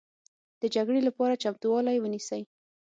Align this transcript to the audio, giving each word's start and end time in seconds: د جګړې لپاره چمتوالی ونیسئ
د 0.61 0.63
جګړې 0.75 1.01
لپاره 1.07 1.39
چمتوالی 1.43 1.97
ونیسئ 1.99 2.41